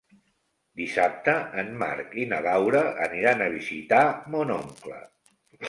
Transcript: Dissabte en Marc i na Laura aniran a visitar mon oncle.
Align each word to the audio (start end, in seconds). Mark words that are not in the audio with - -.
Dissabte 0.79 1.35
en 1.63 1.69
Marc 1.83 2.17
i 2.23 2.25
na 2.33 2.41
Laura 2.47 2.83
aniran 3.11 3.47
a 3.47 3.53
visitar 3.59 4.03
mon 4.37 4.57
oncle. 4.59 5.01